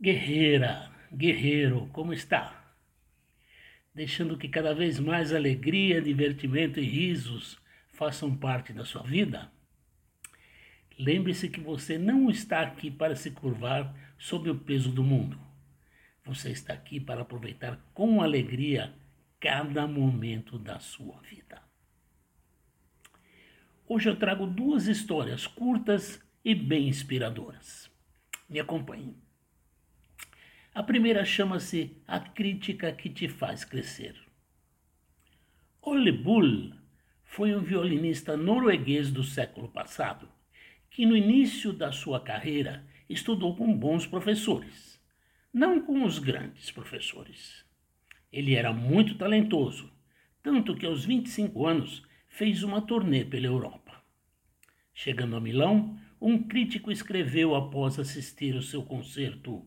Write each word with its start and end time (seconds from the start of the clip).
Guerreira, 0.00 0.92
guerreiro, 1.12 1.88
como 1.92 2.12
está? 2.12 2.72
Deixando 3.92 4.38
que 4.38 4.48
cada 4.48 4.72
vez 4.72 5.00
mais 5.00 5.34
alegria, 5.34 6.00
divertimento 6.00 6.78
e 6.78 6.84
risos 6.84 7.58
façam 7.94 8.36
parte 8.36 8.72
da 8.72 8.84
sua 8.84 9.02
vida? 9.02 9.50
Lembre-se 10.96 11.48
que 11.48 11.58
você 11.58 11.98
não 11.98 12.30
está 12.30 12.60
aqui 12.60 12.92
para 12.92 13.16
se 13.16 13.32
curvar 13.32 13.92
sob 14.16 14.48
o 14.48 14.54
peso 14.54 14.92
do 14.92 15.02
mundo. 15.02 15.36
Você 16.24 16.52
está 16.52 16.74
aqui 16.74 17.00
para 17.00 17.22
aproveitar 17.22 17.76
com 17.92 18.22
alegria 18.22 18.94
cada 19.40 19.84
momento 19.84 20.60
da 20.60 20.78
sua 20.78 21.20
vida. 21.22 21.60
Hoje 23.84 24.08
eu 24.08 24.14
trago 24.14 24.46
duas 24.46 24.86
histórias 24.86 25.44
curtas 25.44 26.24
e 26.44 26.54
bem 26.54 26.86
inspiradoras. 26.86 27.90
Me 28.48 28.60
acompanhe. 28.60 29.27
A 30.78 30.82
primeira 30.84 31.24
chama-se 31.24 31.96
A 32.06 32.20
Crítica 32.20 32.92
que 32.92 33.10
Te 33.10 33.26
Faz 33.26 33.64
Crescer. 33.64 34.14
Ole 35.82 36.12
Bull 36.12 36.72
foi 37.24 37.52
um 37.52 37.60
violinista 37.60 38.36
norueguês 38.36 39.10
do 39.10 39.24
século 39.24 39.68
passado, 39.68 40.28
que 40.88 41.04
no 41.04 41.16
início 41.16 41.72
da 41.72 41.90
sua 41.90 42.20
carreira 42.20 42.86
estudou 43.08 43.56
com 43.56 43.76
bons 43.76 44.06
professores, 44.06 45.02
não 45.52 45.80
com 45.80 46.04
os 46.04 46.20
grandes 46.20 46.70
professores. 46.70 47.64
Ele 48.32 48.54
era 48.54 48.72
muito 48.72 49.18
talentoso, 49.18 49.92
tanto 50.44 50.76
que 50.76 50.86
aos 50.86 51.04
25 51.04 51.66
anos 51.66 52.04
fez 52.28 52.62
uma 52.62 52.80
turnê 52.80 53.24
pela 53.24 53.46
Europa. 53.46 54.00
Chegando 54.94 55.34
a 55.34 55.40
Milão, 55.40 55.98
um 56.20 56.40
crítico 56.40 56.92
escreveu 56.92 57.56
após 57.56 57.98
assistir 57.98 58.54
o 58.54 58.62
seu 58.62 58.84
concerto 58.84 59.66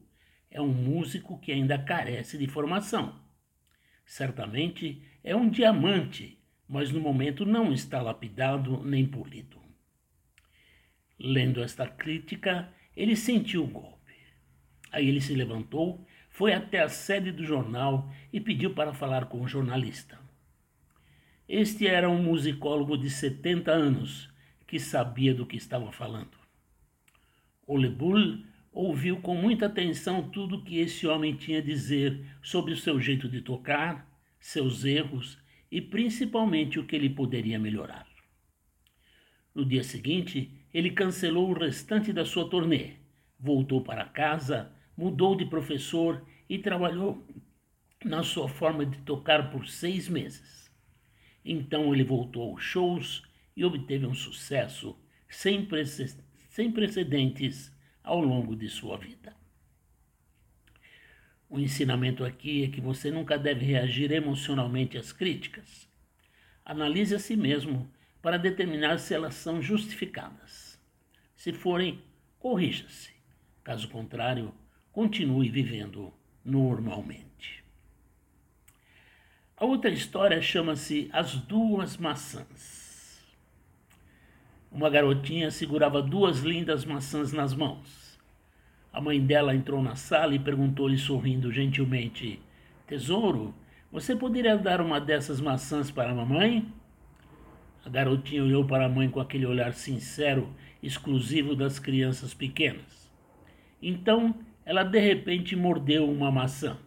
é 0.51 0.61
um 0.61 0.67
músico 0.67 1.39
que 1.39 1.51
ainda 1.51 1.79
carece 1.79 2.37
de 2.37 2.45
formação. 2.45 3.20
Certamente 4.05 5.01
é 5.23 5.34
um 5.34 5.49
diamante, 5.49 6.37
mas 6.67 6.91
no 6.91 6.99
momento 6.99 7.45
não 7.45 7.71
está 7.71 8.01
lapidado 8.01 8.84
nem 8.84 9.07
polido. 9.07 9.59
Lendo 11.17 11.63
esta 11.63 11.87
crítica, 11.87 12.71
ele 12.95 13.15
sentiu 13.15 13.63
o 13.63 13.67
golpe. 13.67 14.13
Aí 14.91 15.07
ele 15.07 15.21
se 15.21 15.34
levantou, 15.34 16.05
foi 16.29 16.54
até 16.54 16.79
a 16.79 16.89
sede 16.89 17.31
do 17.31 17.45
jornal 17.45 18.11
e 18.33 18.41
pediu 18.41 18.73
para 18.73 18.93
falar 18.93 19.26
com 19.26 19.41
o 19.41 19.48
jornalista. 19.48 20.20
Este 21.48 21.87
era 21.87 22.09
um 22.09 22.21
musicólogo 22.21 22.98
de 22.98 23.09
70 23.09 23.71
anos 23.71 24.29
que 24.67 24.79
sabia 24.79 25.33
do 25.33 25.45
que 25.45 25.57
estava 25.57 25.91
falando. 25.91 26.37
Olebull 27.67 28.43
ouviu 28.71 29.19
com 29.19 29.35
muita 29.35 29.65
atenção 29.65 30.29
tudo 30.29 30.63
que 30.63 30.79
esse 30.79 31.05
homem 31.05 31.35
tinha 31.35 31.59
a 31.59 31.63
dizer 31.63 32.25
sobre 32.41 32.73
o 32.73 32.77
seu 32.77 32.99
jeito 32.99 33.27
de 33.27 33.41
tocar, 33.41 34.09
seus 34.39 34.85
erros 34.85 35.37
e 35.69 35.81
principalmente 35.81 36.79
o 36.79 36.85
que 36.85 36.95
ele 36.95 37.09
poderia 37.09 37.59
melhorar. 37.59 38.07
No 39.53 39.65
dia 39.65 39.83
seguinte, 39.83 40.51
ele 40.73 40.91
cancelou 40.91 41.49
o 41.49 41.57
restante 41.57 42.13
da 42.13 42.23
sua 42.23 42.49
turnê, 42.49 42.93
voltou 43.37 43.81
para 43.81 44.05
casa, 44.05 44.71
mudou 44.95 45.35
de 45.35 45.45
professor 45.45 46.25
e 46.49 46.57
trabalhou 46.57 47.25
na 48.03 48.23
sua 48.23 48.47
forma 48.47 48.85
de 48.85 48.97
tocar 48.99 49.51
por 49.51 49.67
seis 49.67 50.07
meses. 50.07 50.71
Então 51.43 51.93
ele 51.93 52.03
voltou 52.03 52.51
aos 52.51 52.63
shows 52.63 53.23
e 53.55 53.65
obteve 53.65 54.05
um 54.05 54.13
sucesso 54.13 54.97
sem, 55.27 55.65
precedentes 55.65 57.71
ao 58.04 58.20
longo 58.20 58.55
de 58.55 58.70
sua 58.70 58.98
vida. 58.98 59.35
O 61.49 61.60
ensinamento 61.60 62.24
aqui 62.24 62.63
é 62.63 62.68
que 62.70 62.80
você 62.80 63.12
nunca 63.12 63.38
deve 63.38 63.66
reagir 63.66 64.12
emocionalmente 64.12 64.97
às 64.97 65.12
críticas. 65.12 65.90
Analise 66.63 67.13
a 67.13 67.19
si 67.19 67.35
mesmo 67.35 67.91
para 68.22 68.38
determinar 68.38 69.00
se 69.00 69.13
elas 69.13 69.35
são 69.35 69.61
justificadas. 69.61 70.79
Se 71.35 71.51
forem, 71.51 72.01
corrija-se. 72.40 73.11
Caso 73.63 73.90
contrário, 73.90 74.53
continue 74.91 75.50
vivendo 75.50 76.13
normalmente. 76.44 77.63
A 79.57 79.66
outra 79.66 79.91
história 79.91 80.41
chama-se 80.41 81.09
As 81.11 81.35
Duas 81.35 81.97
Maçãs. 81.97 82.80
Uma 84.71 84.89
garotinha 84.89 85.51
segurava 85.51 86.01
duas 86.01 86.39
lindas 86.39 86.85
maçãs 86.85 87.33
nas 87.33 87.53
mãos. 87.53 88.17
A 88.93 89.01
mãe 89.01 89.19
dela 89.19 89.53
entrou 89.53 89.83
na 89.83 89.97
sala 89.97 90.33
e 90.33 90.39
perguntou-lhe 90.39 90.97
sorrindo 90.97 91.51
gentilmente: 91.51 92.41
Tesouro, 92.87 93.53
você 93.91 94.15
poderia 94.15 94.57
dar 94.57 94.79
uma 94.79 95.01
dessas 95.01 95.41
maçãs 95.41 95.91
para 95.91 96.11
a 96.11 96.15
mamãe? 96.15 96.71
A 97.85 97.89
garotinha 97.89 98.45
olhou 98.45 98.65
para 98.65 98.85
a 98.85 98.89
mãe 98.89 99.09
com 99.09 99.19
aquele 99.19 99.45
olhar 99.45 99.73
sincero, 99.73 100.49
exclusivo 100.81 101.53
das 101.53 101.77
crianças 101.77 102.33
pequenas. 102.33 103.11
Então, 103.81 104.33
ela 104.63 104.83
de 104.83 104.99
repente 104.99 105.53
mordeu 105.53 106.09
uma 106.09 106.31
maçã. 106.31 106.77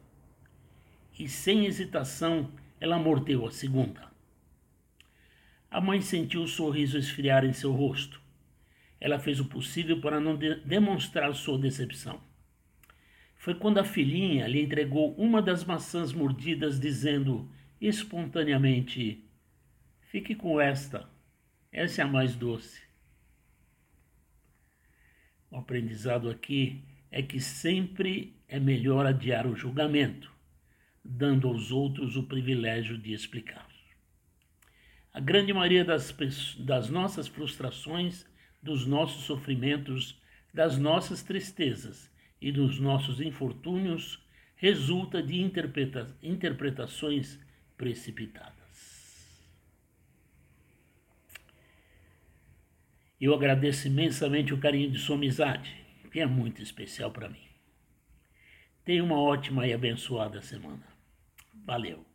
E 1.19 1.29
sem 1.29 1.67
hesitação, 1.67 2.49
ela 2.81 2.99
mordeu 2.99 3.47
a 3.47 3.51
segunda. 3.51 4.14
A 5.75 5.81
mãe 5.81 6.01
sentiu 6.01 6.45
o 6.45 6.47
sorriso 6.47 6.97
esfriar 6.97 7.45
em 7.45 7.53
seu 7.53 7.73
rosto. 7.73 8.23
Ela 9.01 9.19
fez 9.19 9.41
o 9.41 9.45
possível 9.45 10.01
para 10.01 10.21
não 10.21 10.37
de 10.37 10.55
demonstrar 10.61 11.35
sua 11.35 11.59
decepção. 11.59 12.23
Foi 13.35 13.57
quando 13.57 13.79
a 13.79 13.85
filhinha 13.85 14.47
lhe 14.47 14.63
entregou 14.63 15.13
uma 15.17 15.43
das 15.43 15.65
maçãs 15.65 16.13
mordidas, 16.13 16.79
dizendo 16.79 17.51
espontaneamente: 17.81 19.25
Fique 20.03 20.37
com 20.37 20.61
esta, 20.61 21.11
essa 21.73 22.03
é 22.03 22.05
a 22.05 22.09
mais 22.09 22.37
doce. 22.37 22.81
O 25.51 25.57
aprendizado 25.57 26.31
aqui 26.31 26.85
é 27.11 27.21
que 27.21 27.41
sempre 27.41 28.37
é 28.47 28.61
melhor 28.61 29.07
adiar 29.07 29.45
o 29.45 29.57
julgamento, 29.57 30.33
dando 31.05 31.49
aos 31.49 31.73
outros 31.73 32.17
o 32.17 32.23
privilégio 32.23 32.97
de 32.97 33.13
explicar. 33.13 33.74
A 35.15 35.21
grande 35.21 35.53
maioria 35.53 35.85
das, 35.85 36.13
das 36.59 36.91
nossas 36.91 37.29
frustrações, 37.29 38.27
dos 38.61 38.85
nossos 38.85 39.23
sofrimentos, 39.23 40.21
das 40.53 40.77
nossas 40.77 41.23
tristezas 41.23 42.13
e 42.41 42.51
dos 42.51 42.81
nossos 42.81 43.21
infortúnios 43.21 44.21
resulta 44.57 45.23
de 45.23 45.41
interpreta 45.41 46.17
interpretações 46.21 47.39
precipitadas. 47.77 48.55
Eu 53.21 53.33
agradeço 53.35 53.87
imensamente 53.87 54.53
o 54.53 54.59
carinho 54.59 54.91
de 54.91 54.99
sua 54.99 55.15
amizade, 55.15 55.73
que 56.11 56.19
é 56.19 56.27
muito 56.27 56.61
especial 56.61 57.13
para 57.13 57.29
mim. 57.29 57.47
Tenha 58.85 59.05
uma 59.05 59.21
ótima 59.21 59.65
e 59.65 59.73
abençoada 59.73 60.43
semana. 60.43 60.87
Valeu! 61.65 62.14